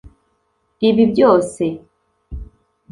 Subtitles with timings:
[0.89, 1.63] Ibi byose